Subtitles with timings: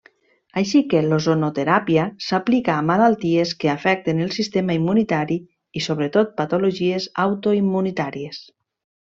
[0.59, 5.39] Així que l'ozonoteràpia s'aplica a malalties que afecten el sistema immunitari,
[5.83, 8.43] i sobretot patologies autoimmunitàries.